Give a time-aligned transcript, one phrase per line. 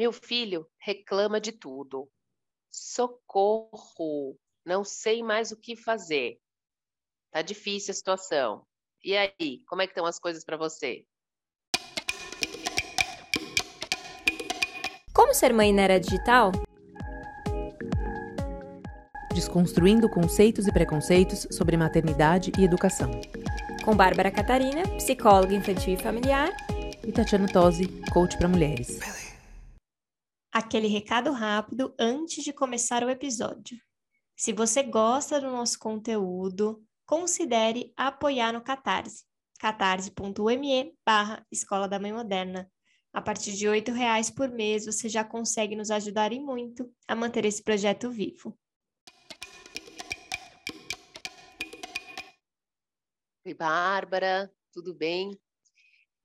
[0.00, 2.08] Meu filho reclama de tudo.
[2.70, 4.34] Socorro!
[4.64, 6.38] Não sei mais o que fazer.
[7.30, 8.66] Tá difícil a situação.
[9.04, 11.04] E aí, como é que estão as coisas para você?
[15.14, 16.50] Como ser mãe na era digital?
[19.34, 23.10] Desconstruindo conceitos e preconceitos sobre maternidade e educação.
[23.84, 26.48] Com Bárbara Catarina, psicóloga infantil e familiar.
[27.06, 28.98] E Tatiana Tosi, coach para mulheres.
[30.52, 33.78] Aquele recado rápido antes de começar o episódio.
[34.36, 39.24] Se você gosta do nosso conteúdo, considere apoiar no Catarse,
[39.60, 42.68] catarse.me barra Escola da Mãe Moderna.
[43.12, 47.14] A partir de R$ reais por mês, você já consegue nos ajudar e muito a
[47.14, 48.58] manter esse projeto vivo.
[53.46, 55.30] Oi, Bárbara, tudo bem?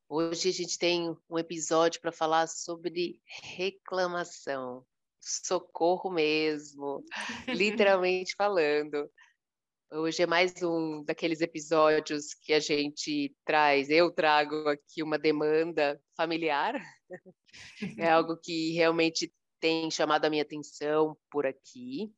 [0.08, 3.20] Hoje a gente tem um episódio para falar sobre
[3.58, 4.86] reclamação.
[5.20, 7.04] Socorro mesmo,
[7.49, 9.10] literalmente falando.
[9.91, 15.99] Hoje é mais um daqueles episódios que a gente traz, eu trago aqui uma demanda
[16.16, 16.76] familiar.
[17.98, 22.13] É algo que realmente tem chamado a minha atenção por aqui,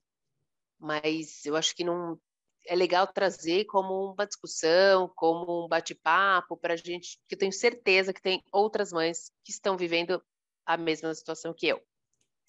[0.79, 2.19] mas eu acho que não
[2.67, 7.51] é legal trazer como uma discussão, como um bate-papo para a gente, que eu tenho
[7.51, 10.21] certeza que tem outras mães que estão vivendo
[10.65, 11.81] a mesma situação que eu.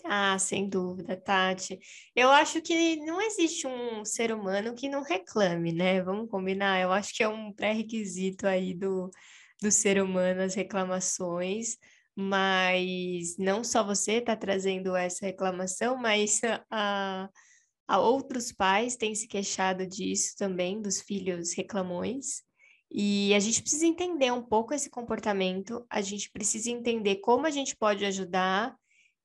[0.05, 1.79] Ah, sem dúvida, Tati.
[2.15, 6.01] Eu acho que não existe um ser humano que não reclame, né?
[6.03, 6.81] Vamos combinar?
[6.81, 9.11] Eu acho que é um pré-requisito aí do,
[9.61, 11.77] do ser humano as reclamações,
[12.15, 17.29] mas não só você está trazendo essa reclamação, mas a, a
[17.97, 22.43] outros pais têm se queixado disso também, dos filhos reclamões.
[22.91, 27.51] E a gente precisa entender um pouco esse comportamento, a gente precisa entender como a
[27.51, 28.77] gente pode ajudar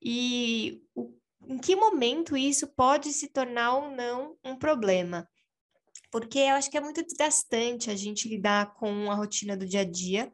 [0.01, 1.13] e o,
[1.47, 5.27] em que momento isso pode se tornar ou não um problema.
[6.11, 9.81] Porque eu acho que é muito desgastante a gente lidar com a rotina do dia
[9.81, 10.31] a dia,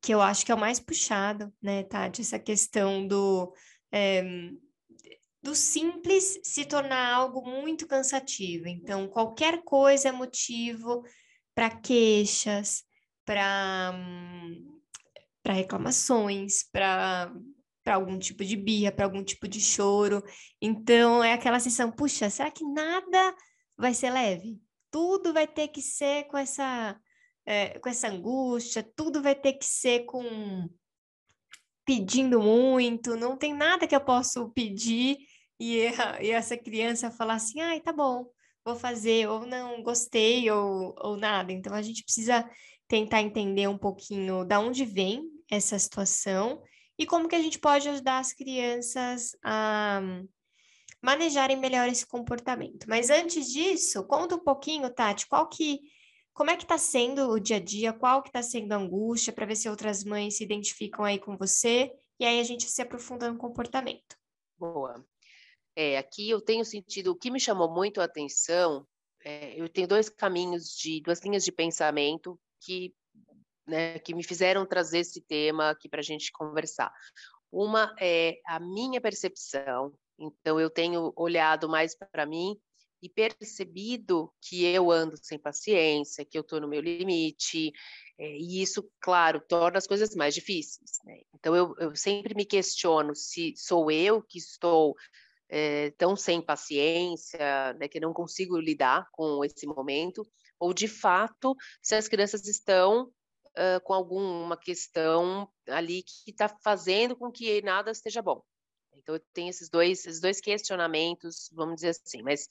[0.00, 2.22] que eu acho que é o mais puxado, né, Tati?
[2.22, 3.52] Essa questão do,
[3.92, 4.24] é,
[5.42, 8.68] do simples se tornar algo muito cansativo.
[8.68, 11.02] Então, qualquer coisa é motivo
[11.54, 12.84] para queixas,
[13.24, 13.92] para
[15.42, 17.32] para reclamações, para
[17.82, 20.22] para algum tipo de birra, para algum tipo de choro.
[20.60, 23.34] Então é aquela sensação, puxa, será que nada
[23.76, 24.60] vai ser leve?
[24.90, 26.98] Tudo vai ter que ser com essa
[27.46, 30.68] é, com essa angústia, tudo vai ter que ser com
[31.84, 35.18] pedindo muito, não tem nada que eu possa pedir
[35.60, 35.82] e,
[36.20, 38.26] e essa criança falar assim, ai, tá bom,
[38.64, 41.52] vou fazer, ou não, gostei, ou, ou nada.
[41.52, 42.48] Então a gente precisa
[42.88, 46.62] tentar entender um pouquinho da onde vem essa situação
[46.98, 50.00] e como que a gente pode ajudar as crianças a
[51.02, 52.86] manejarem melhor esse comportamento.
[52.88, 55.80] Mas antes disso, conta um pouquinho, Tati, qual que
[56.32, 59.32] como é que está sendo o dia a dia, qual que está sendo a angústia,
[59.32, 62.80] para ver se outras mães se identificam aí com você, e aí a gente se
[62.80, 64.16] aprofunda no comportamento.
[64.58, 65.04] Boa.
[65.76, 68.86] É, aqui eu tenho sentido, o que me chamou muito a atenção,
[69.24, 72.94] é, eu tenho dois caminhos de, duas linhas de pensamento que
[73.66, 76.92] né, que me fizeram trazer esse tema aqui para a gente conversar.
[77.52, 82.58] Uma é a minha percepção, então eu tenho olhado mais para mim
[83.02, 87.72] e percebido que eu ando sem paciência, que eu estou no meu limite,
[88.18, 90.98] é, e isso, claro, torna as coisas mais difíceis.
[91.04, 91.22] Né?
[91.34, 94.94] Então eu, eu, sempre me questiono se sou eu que estou
[95.50, 100.26] é, tão sem paciência, né, que não consigo lidar com esse momento,
[100.58, 107.16] ou de fato se as crianças estão uh, com alguma questão ali que está fazendo
[107.16, 108.42] com que nada esteja bom.
[108.96, 112.48] Então, eu tenho esses dois, esses dois questionamentos, vamos dizer assim, mas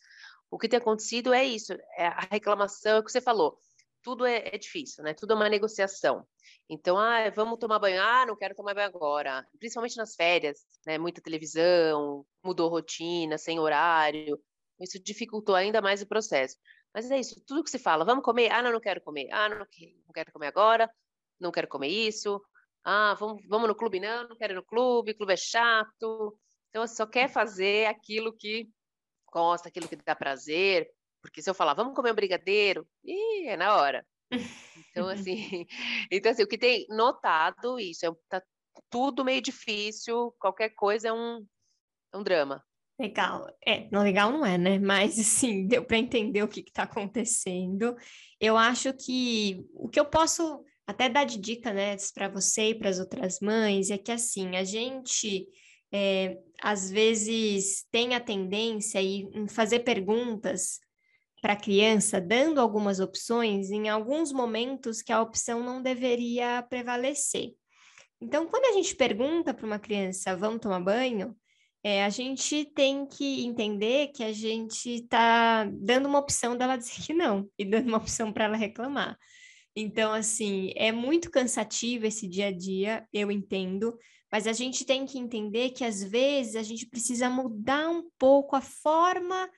[0.52, 3.58] o que tem acontecido é isso, é a reclamação, é o que você falou,
[4.02, 5.14] tudo é, é, difícil, né?
[5.14, 6.26] Tudo é uma negociação.
[6.70, 9.46] Então, ah, vamos tomar banho, ah, não quero tomar banho agora.
[9.60, 10.98] Principalmente nas férias, né?
[10.98, 14.40] Muita televisão, mudou rotina, sem horário.
[14.80, 16.58] Isso dificultou ainda mais o processo.
[16.94, 18.52] Mas é isso, tudo que se fala, vamos comer?
[18.52, 19.30] Ah, não, não quero comer.
[19.32, 20.90] Ah, não, não quero comer agora,
[21.40, 22.42] não quero comer isso.
[22.84, 24.00] Ah, vamos, vamos no clube?
[24.00, 26.38] Não, não quero ir no clube, clube é chato.
[26.70, 28.70] Então, você só quer fazer aquilo que
[29.32, 30.90] gosta, aquilo que dá prazer.
[31.22, 34.06] Porque se eu falar, vamos comer um brigadeiro, ih, é na hora.
[34.92, 35.66] Então, assim,
[36.12, 38.42] então, assim o que tem notado isso, é, tá
[38.90, 41.46] tudo meio difícil, qualquer coisa é um,
[42.14, 42.64] é um drama.
[43.00, 43.48] Legal.
[43.66, 44.78] É, não legal não é, né?
[44.78, 47.96] Mas assim, deu para entender o que está acontecendo.
[48.40, 52.76] Eu acho que o que eu posso até dar de dica, né, para você e
[52.76, 55.48] para as outras mães é que assim, a gente
[55.92, 60.80] é, às vezes tem a tendência em fazer perguntas
[61.42, 67.54] para a criança, dando algumas opções, em alguns momentos que a opção não deveria prevalecer.
[68.22, 71.36] Então, quando a gente pergunta para uma criança, vamos tomar banho?
[71.82, 77.02] É, a gente tem que entender que a gente está dando uma opção dela dizer
[77.02, 79.18] que não e dando uma opção para ela reclamar.
[79.76, 83.98] Então, assim, é muito cansativo esse dia a dia, eu entendo,
[84.32, 88.56] mas a gente tem que entender que às vezes a gente precisa mudar um pouco
[88.58, 89.50] a forma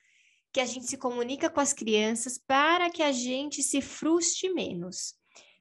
[0.52, 5.14] que a gente se comunica com as crianças para que a gente se frustre menos.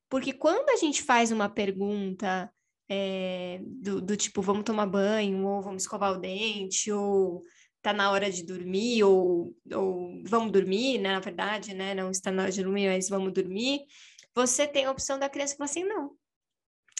[0.09, 2.51] Porque quando a gente faz uma pergunta
[2.89, 7.41] é, do, do, tipo, vamos tomar banho, ou vamos escovar o dente, ou
[7.81, 11.13] tá na hora de dormir, ou, ou vamos dormir, né?
[11.13, 11.95] Na verdade, né?
[11.95, 13.79] Não está na hora de dormir, mas vamos dormir.
[14.35, 16.11] Você tem a opção da criança falar assim, não.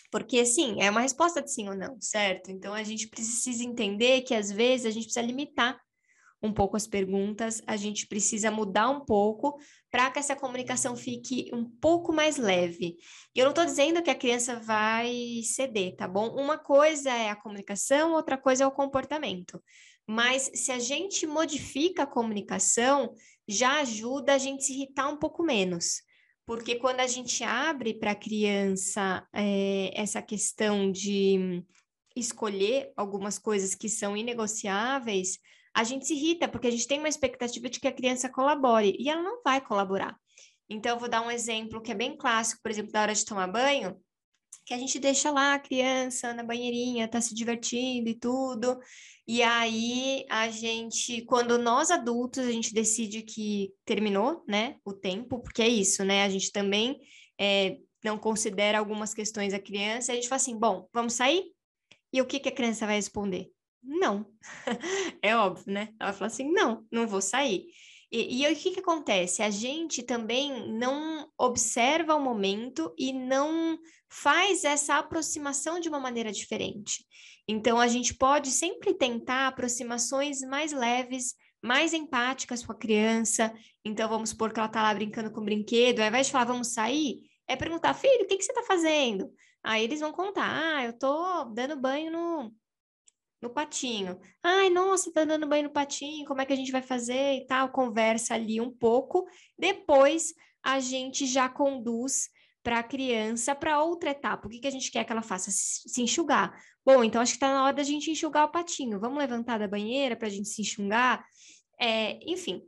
[0.10, 2.52] Porque, sim, é uma resposta de sim ou não, certo?
[2.52, 5.78] Então, a gente precisa entender que, às vezes, a gente precisa limitar
[6.42, 9.60] um pouco as perguntas, a gente precisa mudar um pouco
[9.92, 12.98] para que essa comunicação fique um pouco mais leve.
[13.36, 16.30] E eu não estou dizendo que a criança vai ceder, tá bom?
[16.30, 19.62] Uma coisa é a comunicação, outra coisa é o comportamento.
[20.08, 23.14] Mas se a gente modifica a comunicação,
[23.48, 26.02] já ajuda a gente se irritar um pouco menos.
[26.46, 31.64] Porque quando a gente abre para a criança é, essa questão de
[32.16, 35.38] escolher algumas coisas que são inegociáveis,
[35.74, 38.96] a gente se irrita porque a gente tem uma expectativa de que a criança colabore
[39.00, 40.16] e ela não vai colaborar.
[40.70, 43.26] Então, eu vou dar um exemplo que é bem clássico, por exemplo, da hora de
[43.26, 43.98] tomar banho,
[44.66, 48.80] que a gente deixa lá a criança na banheirinha, tá se divertindo e tudo.
[49.28, 55.40] E aí a gente, quando nós adultos, a gente decide que terminou, né, o tempo,
[55.40, 56.24] porque é isso, né?
[56.24, 57.00] A gente também
[57.40, 61.44] é, não considera algumas questões da criança, a gente fala assim, bom, vamos sair?
[62.14, 63.52] E o que, que a criança vai responder?
[63.84, 64.26] Não.
[65.22, 65.90] é óbvio, né?
[66.00, 67.66] Ela fala assim: não, não vou sair.
[68.12, 69.42] E, e o que, que acontece?
[69.42, 73.80] A gente também não observa o momento e não
[74.10, 77.06] faz essa aproximação de uma maneira diferente.
[77.48, 83.54] Então, a gente pode sempre tentar aproximações mais leves, mais empáticas com a criança.
[83.86, 86.46] Então, vamos supor que ela está lá brincando com o brinquedo, ao invés de falar,
[86.46, 89.32] vamos sair, é perguntar, filho, o que, que você está fazendo?
[89.64, 92.54] Aí eles vão contar, ah, eu estou dando banho no,
[93.42, 94.20] no patinho.
[94.44, 97.46] Ai, nossa, tá dando banho no patinho, como é que a gente vai fazer e
[97.46, 97.70] tal?
[97.70, 99.28] Conversa ali um pouco.
[99.58, 100.34] Depois
[100.64, 102.30] a gente já conduz
[102.64, 104.48] para a criança para outra etapa.
[104.48, 105.50] O que, que a gente quer que ela faça?
[105.52, 106.54] Se enxugar.
[106.86, 109.00] Bom, então acho que está na hora da gente enxugar o patinho.
[109.00, 111.26] Vamos levantar da banheira para a gente se enxugar?
[111.80, 112.62] É, enfim,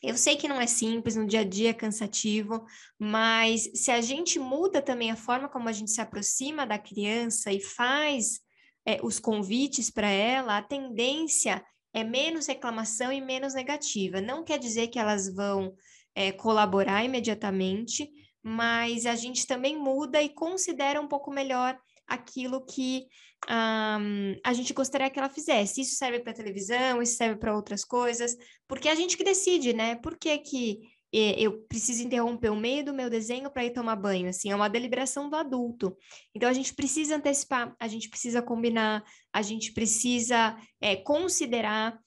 [0.00, 2.64] eu sei que não é simples, no dia a dia é cansativo,
[2.98, 7.50] mas se a gente muda também a forma como a gente se aproxima da criança
[7.50, 8.43] e faz
[8.86, 14.20] é, os convites para ela, a tendência é menos reclamação e menos negativa.
[14.20, 15.74] Não quer dizer que elas vão
[16.14, 18.10] é, colaborar imediatamente,
[18.42, 23.06] mas a gente também muda e considera um pouco melhor aquilo que
[23.48, 25.80] um, a gente gostaria que ela fizesse.
[25.80, 28.36] Isso serve para televisão, isso serve para outras coisas,
[28.68, 29.96] porque é a gente que decide, né?
[29.96, 30.80] Por que, que
[31.16, 34.68] eu preciso interromper o meio do meu desenho para ir tomar banho, assim, é uma
[34.68, 35.96] deliberação do adulto.
[36.34, 41.98] Então, a gente precisa antecipar, a gente precisa combinar, a gente precisa é, considerar.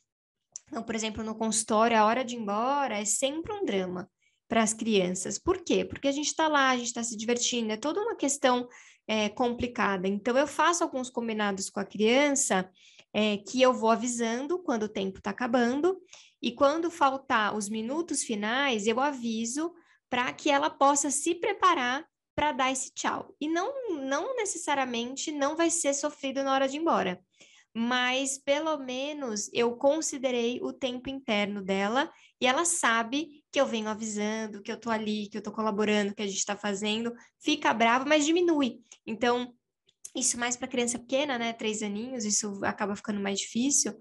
[0.67, 4.09] Então, por exemplo, no consultório, a hora de ir embora é sempre um drama
[4.47, 5.39] para as crianças.
[5.39, 5.85] Por quê?
[5.85, 8.67] Porque a gente está lá, a gente está se divertindo, é toda uma questão
[9.07, 10.07] é, complicada.
[10.07, 12.69] Então, eu faço alguns combinados com a criança
[13.13, 15.97] é, que eu vou avisando quando o tempo está acabando,
[16.41, 19.73] e quando faltar os minutos finais, eu aviso
[20.09, 23.35] para que ela possa se preparar para dar esse tchau.
[23.41, 27.19] E não, não necessariamente não vai ser sofrido na hora de ir embora,
[27.73, 33.87] mas pelo menos eu considerei o tempo interno dela e ela sabe que eu venho
[33.87, 37.73] avisando, que eu tô ali, que eu tô colaborando, que a gente está fazendo, fica
[37.73, 38.79] brava, mas diminui.
[39.05, 39.53] Então,
[40.15, 41.53] isso mais para criança pequena, né?
[41.53, 43.93] Três aninhos, isso acaba ficando mais difícil.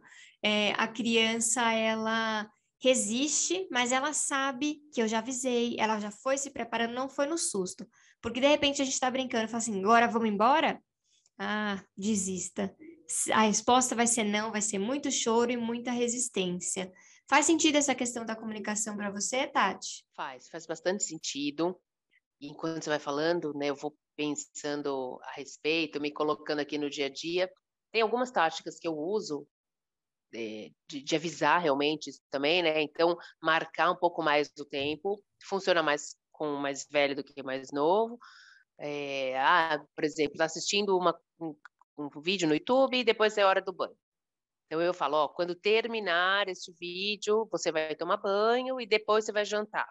[0.49, 2.49] É, a criança, ela
[2.81, 7.27] resiste, mas ela sabe que eu já avisei, ela já foi se preparando, não foi
[7.27, 7.85] no susto.
[8.23, 10.81] Porque de repente a gente está brincando fala assim, agora vamos embora?
[11.37, 12.73] Ah, desista.
[13.33, 16.93] A resposta vai ser não, vai ser muito choro e muita resistência.
[17.29, 20.05] Faz sentido essa questão da comunicação para você, Tati?
[20.15, 21.77] Faz, faz bastante sentido.
[22.41, 27.07] Enquanto você vai falando, né, eu vou pensando a respeito, me colocando aqui no dia
[27.07, 27.51] a dia.
[27.91, 29.45] Tem algumas táticas que eu uso
[30.33, 32.83] de, de, de, avisar realmente também, né?
[32.83, 37.43] Então, marcar um pouco mais do tempo, funciona mais com o mais velho do que
[37.43, 38.19] mais novo.
[38.79, 41.57] É, ah, por exemplo, tá assistindo uma, um,
[41.99, 43.97] um, vídeo no YouTube e depois é hora do banho.
[44.67, 49.33] Então eu falo, ó, quando terminar este vídeo, você vai tomar banho e depois você
[49.33, 49.89] vai jantar.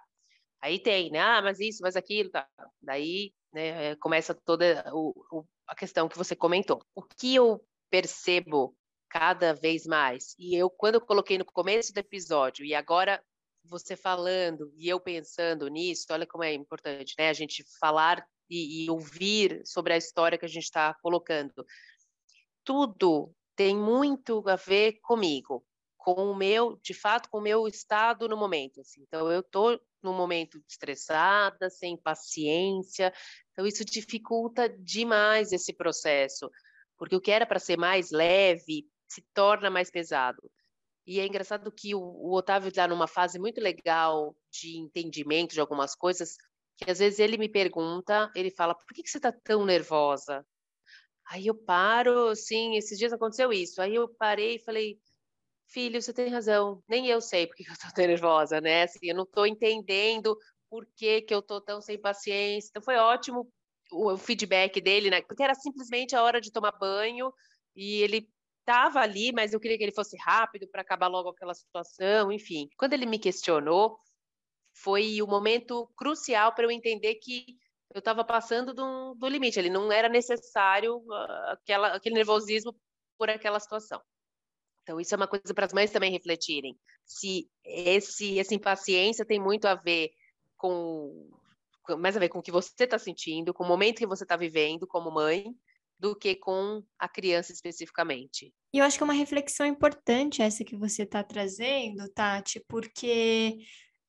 [0.62, 1.20] Aí tem, né?
[1.20, 2.48] Ah, mas isso, mas aquilo, tá.
[2.82, 6.84] Daí, né, começa toda o, o, a questão que você comentou.
[6.94, 8.75] O que eu percebo
[9.09, 13.24] cada vez mais, e eu, quando eu coloquei no começo do episódio, e agora
[13.63, 17.29] você falando e eu pensando nisso, olha como é importante, né?
[17.29, 21.65] A gente falar e, e ouvir sobre a história que a gente está colocando.
[22.63, 25.65] Tudo tem muito a ver comigo,
[25.97, 28.81] com o meu, de fato, com o meu estado no momento.
[28.81, 29.01] Assim.
[29.01, 33.12] Então, eu estou no momento estressada, sem paciência,
[33.51, 36.47] então isso dificulta demais esse processo,
[36.95, 40.41] porque o que era para ser mais leve se torna mais pesado.
[41.05, 45.59] E é engraçado que o, o Otávio está numa fase muito legal de entendimento de
[45.59, 46.35] algumas coisas,
[46.77, 50.45] que às vezes ele me pergunta, ele fala, por que, que você está tão nervosa?
[51.27, 53.81] Aí eu paro, sim, esses dias aconteceu isso.
[53.81, 55.00] Aí eu parei e falei,
[55.67, 58.83] filho, você tem razão, nem eu sei por que eu estou tão nervosa, né?
[58.83, 60.38] Assim, eu não estou entendendo
[60.69, 62.69] por que, que eu estou tão sem paciência.
[62.69, 63.51] Então foi ótimo
[63.91, 65.21] o feedback dele, né?
[65.21, 67.31] Porque era simplesmente a hora de tomar banho
[67.75, 68.29] e ele
[68.65, 72.67] estava ali, mas eu queria que ele fosse rápido para acabar logo aquela situação, enfim.
[72.77, 74.00] Quando ele me questionou,
[74.74, 77.45] foi o momento crucial para eu entender que
[77.93, 82.75] eu estava passando do, do, limite, ele não era necessário uh, aquela, aquele nervosismo
[83.17, 84.01] por aquela situação.
[84.81, 86.77] Então, isso é uma coisa para as mães também refletirem.
[87.05, 90.10] Se esse, essa impaciência tem muito a ver
[90.57, 91.29] com
[92.00, 94.36] mais a ver com o que você está sentindo, com o momento que você está
[94.36, 95.55] vivendo como mãe,
[95.97, 98.53] do que com a criança especificamente.
[98.73, 103.57] E eu acho que é uma reflexão importante essa que você está trazendo, Tati, porque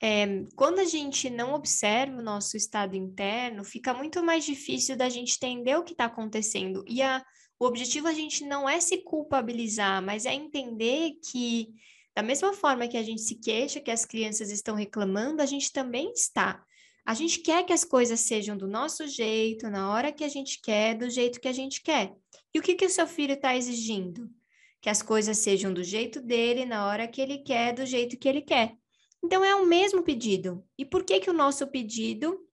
[0.03, 5.09] é, quando a gente não observa o nosso estado interno, fica muito mais difícil da
[5.09, 6.85] gente entender o que está acontecendo.
[6.87, 7.25] E a,
[7.59, 11.69] o objetivo a gente não é se culpabilizar, mas é entender que,
[12.15, 15.73] da mesma forma que a gente se queixa que as crianças estão reclamando, a gente
[15.73, 16.63] também está.
[17.07, 20.61] A gente quer que as coisas sejam do nosso jeito, na hora que a gente
[20.61, 22.13] quer, do jeito que a gente quer.
[22.53, 24.29] E o que, que o seu filho está exigindo?
[24.81, 28.29] Que as coisas sejam do jeito dele, na hora que ele quer, do jeito que
[28.29, 28.77] ele quer.
[29.23, 30.67] Então é o mesmo pedido.
[30.77, 32.45] E por que que o nosso pedido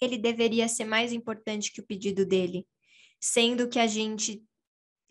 [0.00, 2.66] ele deveria ser mais importante que o pedido dele?
[3.20, 4.42] Sendo que a gente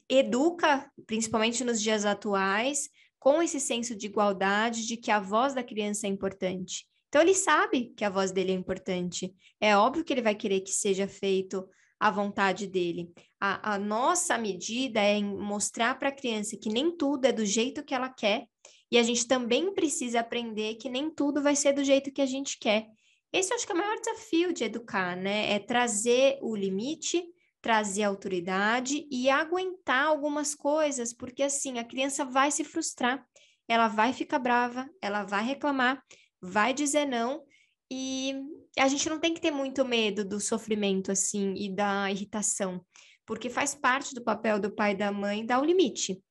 [0.09, 5.63] educa, principalmente nos dias atuais, com esse senso de igualdade de que a voz da
[5.63, 6.87] criança é importante.
[7.15, 9.33] Então, ele sabe que a voz dele é importante.
[9.61, 11.65] É óbvio que ele vai querer que seja feito
[11.97, 13.09] à vontade dele.
[13.39, 17.85] A, a nossa medida é mostrar para a criança que nem tudo é do jeito
[17.85, 18.47] que ela quer,
[18.91, 22.25] e a gente também precisa aprender que nem tudo vai ser do jeito que a
[22.25, 22.85] gente quer.
[23.31, 25.53] Esse eu acho que é o maior desafio de educar, né?
[25.53, 27.23] É trazer o limite,
[27.61, 33.25] trazer autoridade e aguentar algumas coisas, porque assim, a criança vai se frustrar,
[33.69, 36.03] ela vai ficar brava, ela vai reclamar,
[36.45, 37.43] vai dizer não
[37.91, 38.33] e
[38.77, 42.83] a gente não tem que ter muito medo do sofrimento assim e da irritação,
[43.25, 46.21] porque faz parte do papel do pai e da mãe dar o limite.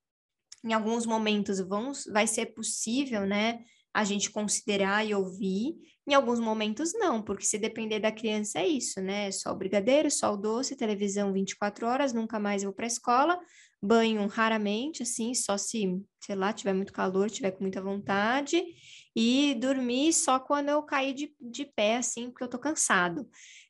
[0.64, 3.60] Em alguns momentos vão, vai ser possível, né,
[3.92, 8.66] a gente considerar e ouvir, em alguns momentos não, porque se depender da criança é
[8.66, 9.30] isso, né?
[9.30, 13.38] Só o brigadeiro, só o doce, televisão 24 horas, nunca mais vou para a escola,
[13.80, 18.62] banho raramente, assim, só se, sei lá, tiver muito calor, tiver com muita vontade,
[19.14, 23.28] e dormir só quando eu cair de, de pé, assim, porque eu tô cansado.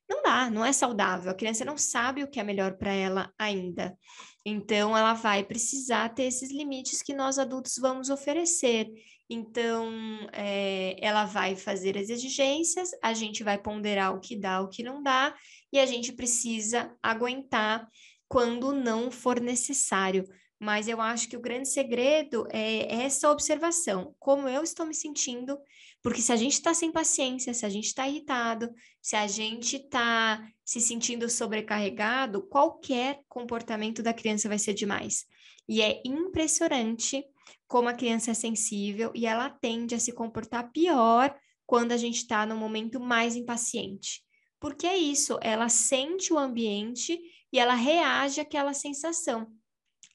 [0.09, 1.31] Não dá, não é saudável.
[1.31, 3.97] A criança não sabe o que é melhor para ela ainda.
[4.45, 8.91] Então, ela vai precisar ter esses limites que nós adultos vamos oferecer.
[9.29, 9.91] Então,
[10.33, 14.83] é, ela vai fazer as exigências, a gente vai ponderar o que dá, o que
[14.83, 15.35] não dá,
[15.73, 17.89] e a gente precisa aguentar
[18.29, 20.27] quando não for necessário.
[20.59, 25.59] Mas eu acho que o grande segredo é essa observação, como eu estou me sentindo,
[26.03, 29.77] porque se a gente está sem paciência, se a gente está irritado, se a gente
[29.77, 35.27] está se sentindo sobrecarregado, qualquer comportamento da criança vai ser demais.
[35.69, 37.25] E é impressionante
[37.67, 41.35] como a criança é sensível e ela tende a se comportar pior
[41.67, 44.23] quando a gente está no momento mais impaciente.
[44.61, 47.19] Porque é isso, ela sente o ambiente
[47.53, 49.51] e ela reage àquela sensação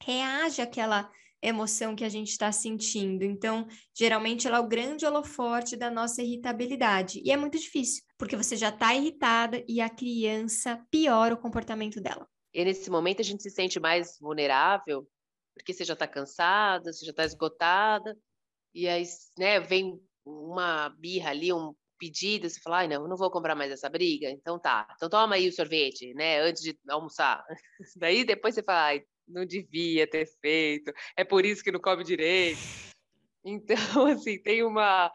[0.02, 1.10] reage àquela
[1.42, 3.24] emoção que a gente está sentindo.
[3.24, 7.20] Então, geralmente ela é o grande holoforte da nossa irritabilidade.
[7.24, 12.00] E é muito difícil, porque você já está irritada e a criança piora o comportamento
[12.00, 12.28] dela.
[12.52, 15.08] E nesse momento a gente se sente mais vulnerável,
[15.54, 18.16] porque você já está cansada, você já está esgotada,
[18.74, 19.04] e aí
[19.38, 23.70] né, vem uma birra ali, um pedido, você fala, ai, não, não vou comprar mais
[23.70, 27.44] essa briga, então tá, então toma aí o sorvete, né, antes de almoçar.
[27.96, 32.04] Daí depois você fala, ai, não devia ter feito, é por isso que não come
[32.04, 32.60] direito.
[33.44, 35.12] Então, assim, tem uma,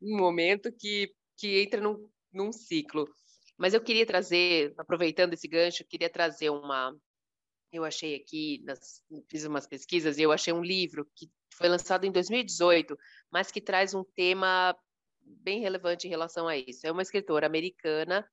[0.00, 3.06] um momento que, que entra num, num ciclo.
[3.56, 6.94] Mas eu queria trazer, aproveitando esse gancho, eu queria trazer uma.
[7.72, 12.04] Eu achei aqui, nas, fiz umas pesquisas e eu achei um livro que foi lançado
[12.04, 12.96] em 2018,
[13.30, 14.76] mas que traz um tema
[15.20, 16.86] bem relevante em relação a isso.
[16.86, 18.26] É uma escritora americana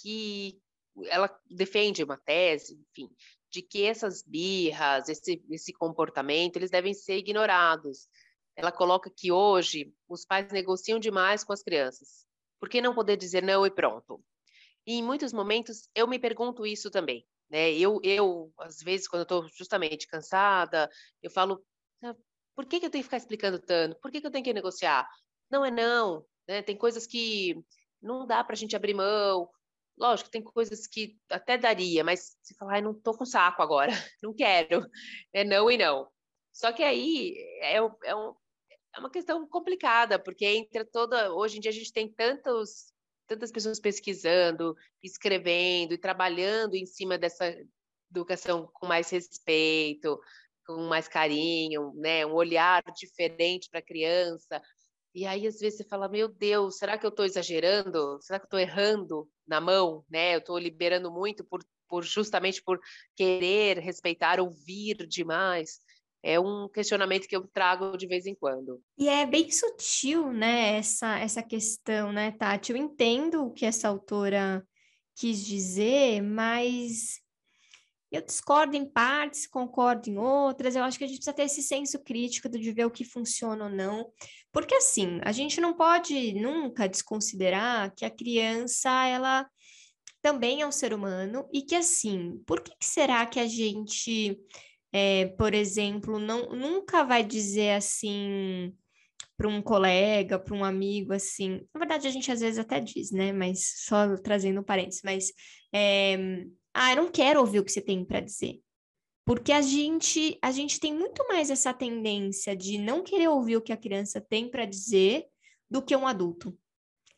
[0.00, 0.58] que
[1.04, 3.14] ela defende uma tese, enfim,
[3.56, 8.06] de que essas birras, esse, esse comportamento, eles devem ser ignorados.
[8.54, 12.26] Ela coloca que hoje os pais negociam demais com as crianças.
[12.60, 14.22] Por que não poder dizer não e pronto?
[14.86, 17.26] E em muitos momentos eu me pergunto isso também.
[17.48, 17.72] Né?
[17.72, 20.90] Eu, eu, às vezes, quando eu estou justamente cansada,
[21.22, 21.64] eu falo,
[22.02, 22.14] ah,
[22.54, 23.96] por que, que eu tenho que ficar explicando tanto?
[24.02, 25.08] Por que, que eu tenho que negociar?
[25.50, 26.26] Não é não.
[26.46, 26.60] Né?
[26.60, 27.58] Tem coisas que
[28.02, 29.48] não dá para a gente abrir mão.
[29.96, 33.90] Lógico, tem coisas que até daria, mas você fala, ai, não tô com saco agora,
[34.22, 34.86] não quero.
[35.32, 36.08] É não e não.
[36.52, 38.34] Só que aí é, é, um,
[38.94, 41.32] é uma questão complicada, porque entra toda.
[41.34, 42.92] Hoje em dia a gente tem tantos,
[43.26, 47.54] tantas pessoas pesquisando, escrevendo e trabalhando em cima dessa
[48.10, 50.18] educação com mais respeito,
[50.66, 52.26] com mais carinho, né?
[52.26, 54.60] um olhar diferente para a criança,
[55.16, 58.18] e aí, às vezes, você fala, meu Deus, será que eu estou exagerando?
[58.20, 60.04] Será que eu estou errando na mão?
[60.10, 60.34] Né?
[60.34, 62.78] Eu estou liberando muito por, por justamente por
[63.16, 65.78] querer respeitar, ouvir demais.
[66.22, 68.78] É um questionamento que eu trago de vez em quando.
[68.98, 72.72] E é bem sutil, né, essa, essa questão, né, Tati?
[72.72, 74.62] Eu entendo o que essa autora
[75.14, 77.22] quis dizer, mas
[78.10, 80.76] eu discordo em partes, concordo em outras.
[80.76, 83.64] Eu acho que a gente precisa ter esse senso crítico de ver o que funciona
[83.64, 84.10] ou não.
[84.52, 89.46] Porque, assim, a gente não pode nunca desconsiderar que a criança, ela
[90.22, 94.38] também é um ser humano e que, assim, por que, será que a gente,
[94.92, 98.72] é, por exemplo, não, nunca vai dizer assim
[99.36, 101.60] para um colega, para um amigo, assim.
[101.74, 103.32] Na verdade, a gente às vezes até diz, né?
[103.32, 105.32] Mas só trazendo parênteses, mas.
[105.72, 106.16] É,
[106.78, 108.60] ah, eu não quero ouvir o que você tem para dizer.
[109.24, 113.62] Porque a gente, a gente tem muito mais essa tendência de não querer ouvir o
[113.62, 115.24] que a criança tem para dizer
[115.70, 116.56] do que um adulto.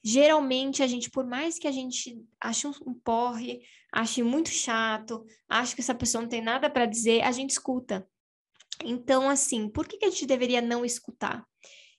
[0.03, 3.61] Geralmente, a gente, por mais que a gente ache um porre,
[3.93, 8.09] ache muito chato, ache que essa pessoa não tem nada para dizer, a gente escuta.
[8.85, 11.45] Então, assim, por que, que a gente deveria não escutar?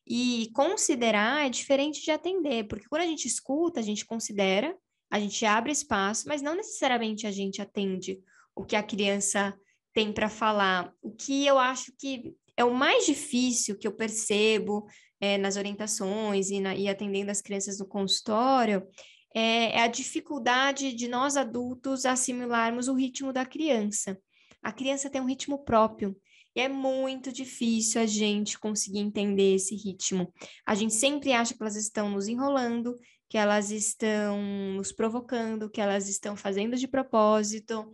[0.07, 4.75] E considerar é diferente de atender, porque quando a gente escuta, a gente considera,
[5.09, 8.19] a gente abre espaço, mas não necessariamente a gente atende
[8.55, 9.57] o que a criança
[9.93, 10.93] tem para falar.
[11.01, 14.85] O que eu acho que é o mais difícil que eu percebo
[15.19, 18.85] é, nas orientações e, na, e, atendendo as crianças no consultório
[19.33, 24.17] é, é a dificuldade de nós adultos assimilarmos o ritmo da criança.
[24.61, 26.15] A criança tem um ritmo próprio.
[26.55, 30.33] E é muito difícil a gente conseguir entender esse ritmo.
[30.65, 32.95] A gente sempre acha que elas estão nos enrolando,
[33.29, 34.41] que elas estão
[34.75, 37.89] nos provocando, que elas estão fazendo de propósito,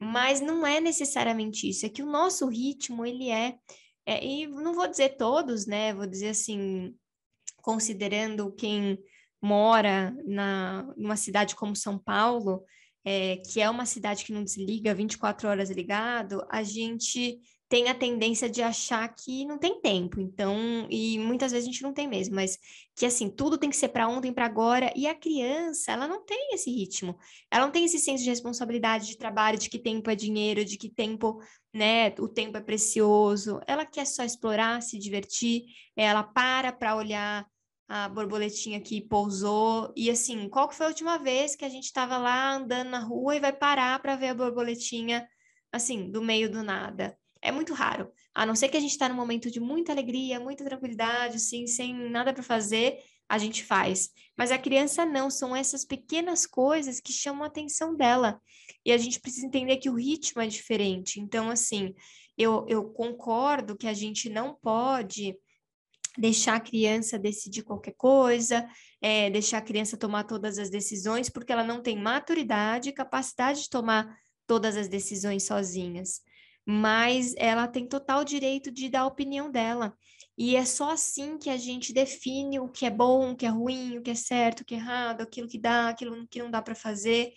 [0.00, 3.58] mas não é necessariamente isso, é que o nosso ritmo, ele é,
[4.06, 6.96] é e não vou dizer todos, né, vou dizer assim,
[7.60, 8.98] considerando quem
[9.42, 12.64] mora na, numa cidade como São Paulo,
[13.04, 17.38] é, que é uma cidade que não desliga 24 horas ligado, a gente
[17.68, 20.20] tem a tendência de achar que não tem tempo.
[20.20, 20.56] Então,
[20.90, 22.58] e muitas vezes a gente não tem mesmo, mas
[22.96, 26.24] que assim, tudo tem que ser para ontem, para agora, e a criança, ela não
[26.24, 27.18] tem esse ritmo.
[27.50, 30.78] Ela não tem esse senso de responsabilidade de trabalho, de que tempo é dinheiro, de
[30.78, 33.60] que tempo, né, o tempo é precioso.
[33.66, 37.46] Ela quer só explorar, se divertir, ela para para olhar
[37.88, 39.92] a borboletinha que pousou.
[39.96, 43.00] E assim, qual que foi a última vez que a gente estava lá andando na
[43.00, 45.28] rua e vai parar para ver a borboletinha
[45.72, 47.18] assim, do meio do nada?
[47.40, 48.10] É muito raro.
[48.34, 51.66] A não ser que a gente está num momento de muita alegria, muita tranquilidade, assim,
[51.66, 52.98] sem nada para fazer,
[53.28, 54.10] a gente faz.
[54.36, 58.40] Mas a criança não, são essas pequenas coisas que chamam a atenção dela.
[58.84, 61.20] E a gente precisa entender que o ritmo é diferente.
[61.20, 61.94] Então, assim,
[62.36, 65.36] eu, eu concordo que a gente não pode
[66.16, 68.68] deixar a criança decidir qualquer coisa,
[69.00, 73.62] é, deixar a criança tomar todas as decisões, porque ela não tem maturidade e capacidade
[73.62, 76.22] de tomar todas as decisões sozinhas
[76.70, 79.96] mas ela tem total direito de dar a opinião dela.
[80.36, 83.48] E é só assim que a gente define o que é bom, o que é
[83.48, 86.50] ruim, o que é certo, o que é errado, aquilo que dá, aquilo que não
[86.50, 87.32] dá para fazer.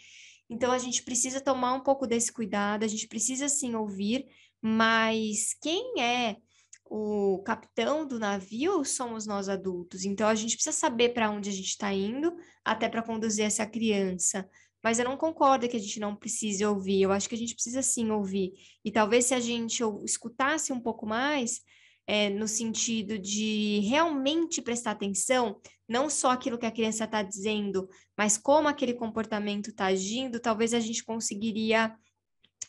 [0.50, 4.26] Então a gente precisa tomar um pouco desse cuidado, a gente precisa sim ouvir,
[4.62, 6.36] mas quem é
[6.84, 10.04] o capitão do navio somos nós adultos.
[10.04, 13.66] Então a gente precisa saber para onde a gente está indo, até para conduzir essa
[13.66, 14.46] criança
[14.84, 17.02] mas eu não concordo que a gente não precise ouvir.
[17.02, 18.54] Eu acho que a gente precisa sim ouvir.
[18.84, 21.62] E talvez se a gente escutasse um pouco mais,
[22.08, 27.88] é, no sentido de realmente prestar atenção, não só aquilo que a criança está dizendo,
[28.18, 31.96] mas como aquele comportamento está agindo, talvez a gente conseguiria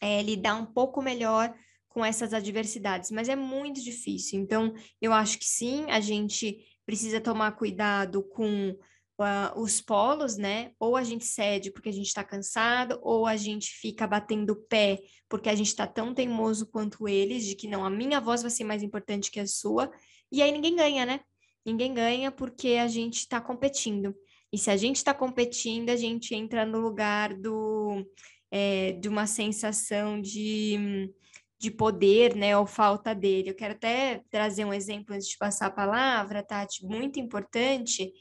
[0.00, 1.54] é, lidar um pouco melhor
[1.88, 4.40] com essas adversidades, mas é muito difícil.
[4.40, 8.76] Então, eu acho que sim, a gente precisa tomar cuidado com
[9.20, 10.72] uh, os polos, né?
[10.78, 14.56] Ou a gente cede porque a gente está cansado, ou a gente fica batendo o
[14.56, 14.98] pé
[15.28, 18.50] porque a gente está tão teimoso quanto eles, de que não, a minha voz vai
[18.50, 19.90] ser mais importante que a sua,
[20.30, 21.20] e aí ninguém ganha, né?
[21.64, 24.14] Ninguém ganha porque a gente está competindo.
[24.52, 28.04] E se a gente está competindo, a gente entra no lugar do,
[28.50, 31.10] é, de uma sensação de,
[31.58, 33.48] de poder, né, ou falta dele.
[33.48, 38.12] Eu quero até trazer um exemplo antes de passar a palavra, Tati, muito importante,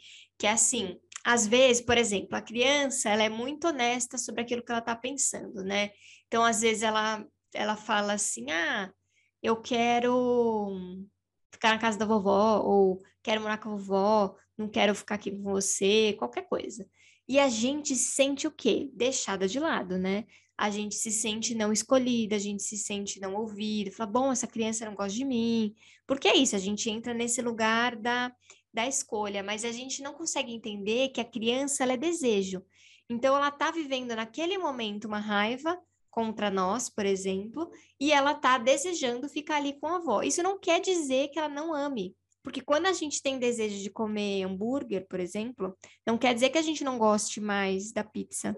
[0.41, 4.63] que é assim, às vezes, por exemplo, a criança, ela é muito honesta sobre aquilo
[4.63, 5.91] que ela está pensando, né?
[6.25, 7.23] Então, às vezes, ela,
[7.53, 8.91] ela fala assim, ah,
[9.43, 10.67] eu quero
[11.53, 15.29] ficar na casa da vovó, ou quero morar com a vovó, não quero ficar aqui
[15.29, 16.89] com você, qualquer coisa.
[17.27, 18.89] E a gente se sente o quê?
[18.95, 20.25] Deixada de lado, né?
[20.57, 24.47] A gente se sente não escolhida, a gente se sente não ouvida, fala, bom, essa
[24.47, 25.75] criança não gosta de mim.
[26.07, 28.33] Porque é isso, a gente entra nesse lugar da
[28.73, 32.63] da escolha, mas a gente não consegue entender que a criança é desejo.
[33.09, 35.77] Então ela está vivendo naquele momento uma raiva
[36.09, 40.21] contra nós, por exemplo, e ela está desejando ficar ali com a avó.
[40.21, 43.89] Isso não quer dizer que ela não ame, porque quando a gente tem desejo de
[43.89, 48.55] comer hambúrguer, por exemplo, não quer dizer que a gente não goste mais da pizza.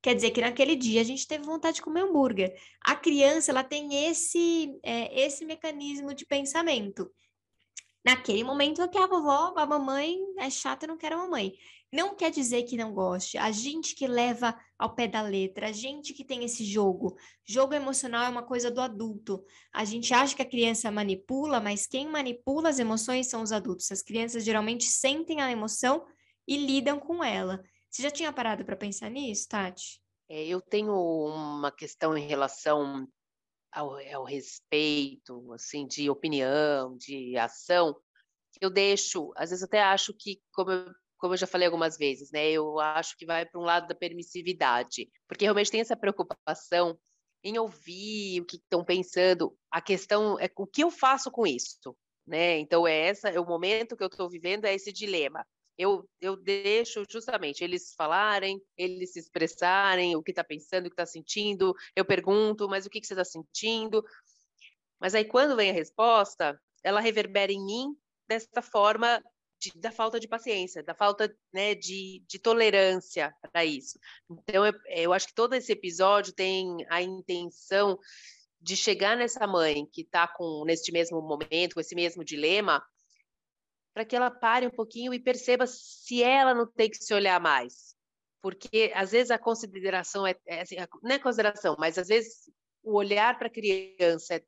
[0.00, 2.54] Quer dizer que naquele dia a gente teve vontade de comer hambúrguer.
[2.84, 7.10] A criança ela tem esse é, esse mecanismo de pensamento
[8.04, 11.54] naquele momento que a vovó, a mamãe é chata, não quero a mamãe.
[11.90, 13.38] Não quer dizer que não goste.
[13.38, 17.16] A gente que leva ao pé da letra, a gente que tem esse jogo.
[17.46, 19.42] Jogo emocional é uma coisa do adulto.
[19.72, 23.90] A gente acha que a criança manipula, mas quem manipula as emoções são os adultos.
[23.90, 26.04] As crianças geralmente sentem a emoção
[26.46, 27.62] e lidam com ela.
[27.90, 29.98] Você já tinha parado para pensar nisso, Tati?
[30.28, 33.08] É, eu tenho uma questão em relação
[33.72, 37.96] ao, ao respeito, assim, de opinião, de ação,
[38.60, 42.30] eu deixo, às vezes até acho que, como eu, como eu já falei algumas vezes,
[42.30, 46.98] né, eu acho que vai para um lado da permissividade, porque realmente tem essa preocupação
[47.42, 49.56] em ouvir o que estão pensando.
[49.70, 52.58] A questão é o que eu faço com isso, né?
[52.58, 55.44] Então é essa, é o momento que eu estou vivendo é esse dilema
[55.78, 60.94] eu, eu deixo justamente eles falarem, eles se expressarem, o que está pensando, o que
[60.94, 61.72] está sentindo.
[61.94, 64.04] Eu pergunto, mas o que, que você está sentindo?
[64.98, 69.22] Mas aí, quando vem a resposta, ela reverbera em mim dessa forma
[69.60, 73.98] de, da falta de paciência, da falta né, de, de tolerância para isso.
[74.28, 77.96] Então, eu, eu acho que todo esse episódio tem a intenção
[78.60, 82.84] de chegar nessa mãe que está com neste mesmo momento, com esse mesmo dilema,
[83.94, 87.40] para que ela pare um pouquinho e perceba se ela não tem que se olhar
[87.40, 87.96] mais.
[88.40, 92.50] Porque às vezes a consideração é, é assim, não é consideração, mas às vezes
[92.82, 94.42] o olhar para a criança é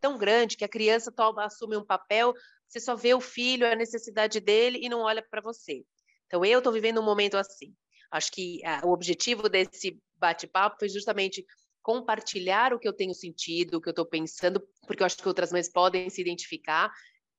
[0.00, 2.34] tão grande que a criança toma, assume um papel,
[2.66, 5.84] você só vê o filho, a necessidade dele e não olha para você.
[6.26, 7.74] Então eu estou vivendo um momento assim.
[8.10, 11.44] Acho que a, o objetivo desse bate-papo foi justamente
[11.82, 15.28] compartilhar o que eu tenho sentido, o que eu estou pensando, porque eu acho que
[15.28, 16.90] outras mães podem se identificar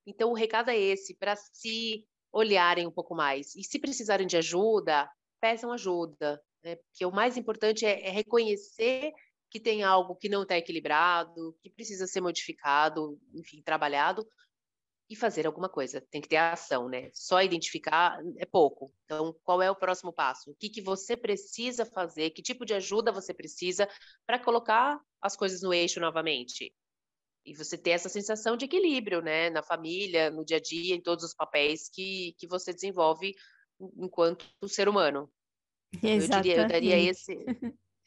[0.06, 3.56] então, o recado é esse, para se olharem um pouco mais.
[3.56, 6.42] E se precisarem de ajuda, peçam ajuda.
[6.64, 6.76] Né?
[6.76, 9.12] Porque o mais importante é, é reconhecer
[9.50, 14.28] que tem algo que não está equilibrado, que precisa ser modificado, enfim, trabalhado,
[15.10, 16.02] e fazer alguma coisa.
[16.12, 17.10] Tem que ter ação, né?
[17.14, 18.92] Só identificar é pouco.
[19.06, 20.52] Então, qual é o próximo passo?
[20.52, 22.32] O que, que você precisa fazer?
[22.32, 23.88] Que tipo de ajuda você precisa
[24.26, 26.74] para colocar as coisas no eixo novamente?
[27.46, 31.02] E você ter essa sensação de equilíbrio, né, na família, no dia a dia, em
[31.02, 33.36] todos os papéis que, que você desenvolve
[33.98, 35.32] enquanto ser humano.
[36.02, 36.32] Exatamente.
[36.32, 37.46] Eu, diria, eu daria esse,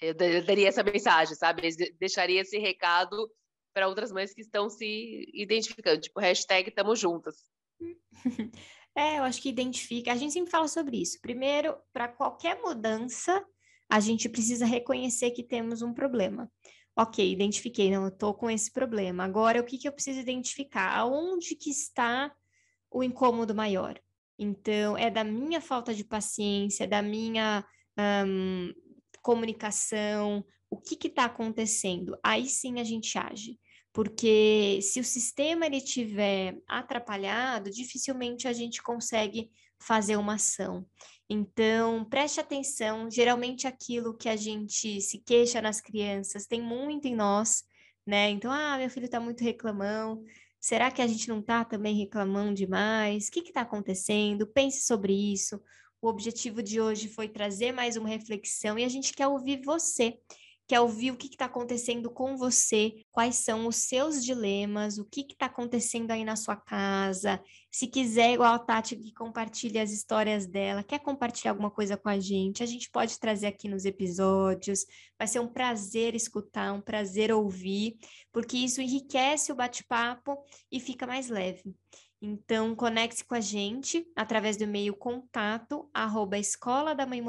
[0.01, 1.69] eu daria essa mensagem, sabe?
[1.69, 3.31] Eu deixaria esse recado
[3.73, 7.37] para outras mães que estão se identificando, tipo hashtag tamo juntas.
[8.97, 10.11] É, eu acho que identifica.
[10.11, 11.21] A gente sempre fala sobre isso.
[11.21, 13.47] Primeiro, para qualquer mudança,
[13.89, 16.51] a gente precisa reconhecer que temos um problema
[16.99, 19.23] ok, identifiquei, não, eu tô com esse problema.
[19.23, 20.99] Agora, o que, que eu preciso identificar?
[20.99, 22.35] Aonde que está
[22.91, 24.01] o incômodo maior?
[24.37, 27.65] Então, é da minha falta de paciência, da minha
[29.23, 32.19] comunicação, o que está acontecendo?
[32.23, 33.59] Aí sim a gente age.
[33.93, 40.85] Porque se o sistema ele tiver atrapalhado, dificilmente a gente consegue fazer uma ação.
[41.29, 43.11] Então, preste atenção.
[43.11, 47.65] Geralmente, aquilo que a gente se queixa nas crianças tem muito em nós,
[48.07, 48.31] né?
[48.31, 50.25] Então, ah, meu filho está muito reclamão.
[50.61, 53.29] Será que a gente não está também reclamando demais?
[53.29, 54.47] O que está acontecendo?
[54.47, 55.61] Pense sobre isso.
[56.01, 60.19] O objetivo de hoje foi trazer mais uma reflexão e a gente quer ouvir você
[60.69, 65.23] quer ouvir o que está acontecendo com você, quais são os seus dilemas, o que
[65.23, 67.43] está acontecendo aí na sua casa.
[67.71, 72.11] Se quiser, igual a Tati, que compartilhe as histórias dela, quer compartilhar alguma coisa com
[72.11, 74.85] a gente, a gente pode trazer aqui nos episódios.
[75.19, 77.97] Vai ser um prazer escutar, um prazer ouvir,
[78.31, 80.37] porque isso enriquece o bate-papo
[80.71, 81.75] e fica mais leve.
[82.21, 87.23] Então, conecte-se com a gente através do e-mail contato arroba escola da mãe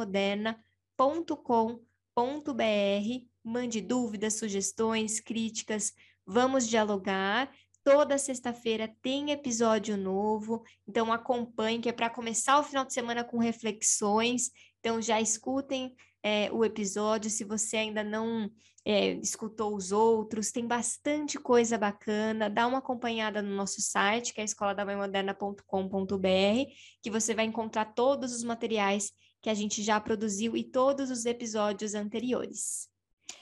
[3.44, 5.94] Mande dúvidas, sugestões, críticas.
[6.26, 7.52] Vamos dialogar.
[7.84, 13.24] Toda sexta-feira tem episódio novo, então acompanhe, que é para começar o final de semana
[13.24, 14.52] com reflexões.
[14.80, 18.52] Então já escutem é, o episódio, se você ainda não
[18.86, 22.50] é, escutou os outros, tem bastante coisa bacana.
[22.50, 26.72] Dá uma acompanhada no nosso site, que é escoladamãemoderna.com.br,
[27.02, 31.26] que você vai encontrar todos os materiais que a gente já produziu e todos os
[31.26, 32.89] episódios anteriores.